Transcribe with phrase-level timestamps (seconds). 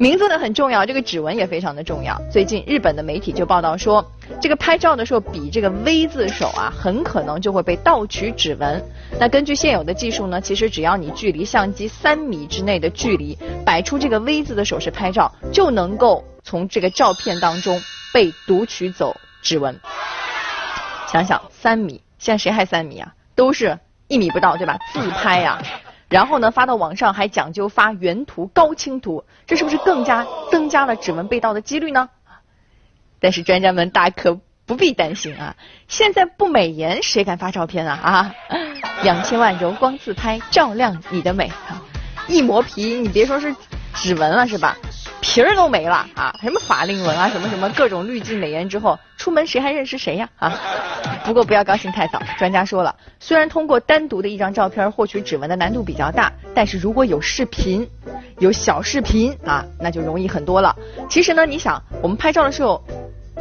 [0.00, 2.18] 名字呢很重要，这个指纹也非常的重要。
[2.32, 4.02] 最近日本的媒体就报道说，
[4.40, 8.82] 这个拍照的时候比这个 V 字手啊，很可能就会被盗取指纹。
[9.18, 17.78] 那根据现有的技术呢，其实只要你距离相机三米之内的距离，摆出这个 V 字的手势拍照，就能够从这个照片当中
[18.10, 19.78] 被读取走指纹。
[21.12, 23.12] 想想三米，现在谁还三米啊？
[23.34, 24.78] 都是一米不到，对吧？
[24.94, 25.60] 自拍呀。
[26.10, 32.10] 然后呢，发到网上还讲究发原图、高清图，这是不是更加增加了指纹被盗的几率呢？
[33.20, 35.54] 但是专家们大可不必担心啊！
[35.88, 38.00] 现在不美颜谁敢发照片啊？
[38.02, 38.34] 啊，
[39.02, 41.82] 两千万柔光自拍照亮你的美啊！
[42.26, 43.54] 一磨皮，你别说是
[43.94, 44.76] 指纹了是吧？
[45.20, 46.34] 皮儿都没了啊！
[46.42, 50.26] 什么法令纹啊，什么什么各种滤镜美颜之后，出门谁还认识谁呀？
[50.38, 50.58] 啊！
[51.26, 57.86] 不过不要高兴太早，专家说了，虽然通过单独的一张照片获取指纹的难度比较大，但是如果有视频，
[58.38, 60.74] 有小视频啊，那就容易很多了。
[61.10, 62.82] 其实呢，你想，我们拍照的时候，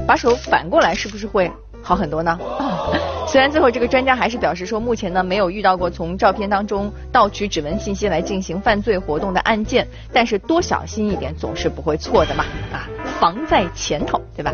[0.06, 1.50] 把手反过来，是不是会
[1.82, 2.38] 好很多呢？
[3.26, 12.90] 虽然最后这个专家还是表示说，目前呢没有遇到过从照片当中盗取指纹信息来进行犯罪活动的案件，但是多小心一点总是不会错的嘛，啊，
[13.20, 14.54] 防在前头，对吧？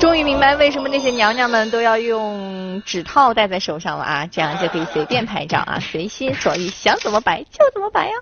[0.00, 8.12] 终于明白为什么那些娘娘们都要用指套戴在手上了啊，这样就可以随便拍照啊，随心所欲，想怎么摆就怎么摆呀。